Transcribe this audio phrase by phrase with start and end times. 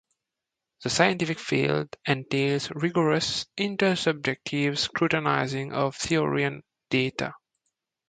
[0.81, 7.35] The scientific field entails rigorous intersubjective scrutinizing of theory and data.